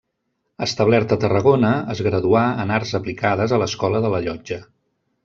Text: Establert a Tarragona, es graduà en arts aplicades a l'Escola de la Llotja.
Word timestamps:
Establert 0.65 1.11
a 1.15 1.17
Tarragona, 1.23 1.69
es 1.95 2.01
graduà 2.07 2.41
en 2.63 2.73
arts 2.79 2.95
aplicades 3.01 3.55
a 3.55 3.61
l'Escola 3.65 4.03
de 4.07 4.13
la 4.15 4.23
Llotja. 4.25 4.59